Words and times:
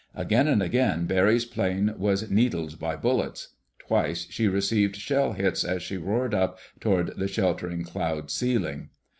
Again 0.15 0.47
and 0.47 0.63
again 0.63 1.05
Barry's 1.05 1.45
plane 1.45 1.93
was 1.95 2.31
needled 2.31 2.79
by 2.79 2.95
bullets. 2.95 3.49
Twice 3.77 4.25
she 4.31 4.47
received 4.47 4.95
shell 4.95 5.33
hits 5.33 5.63
as 5.63 5.83
she 5.83 5.97
roared 5.97 6.33
up 6.33 6.57
toward 6.79 7.17
the 7.19 7.27
sheltering 7.27 7.83
cloud 7.83 8.31
ceiling. 8.31 8.89